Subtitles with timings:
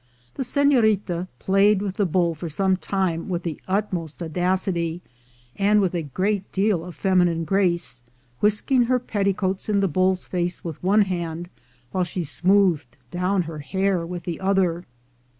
[0.33, 4.99] The senorita played with the bull for some little time with the utmost audacity,
[5.57, 8.01] and with a great deal of feminine grace,
[8.39, 11.51] whisking her petticoats in the bull's face with one hand,
[11.93, 14.85] whilst she smoothed down her hair with the other.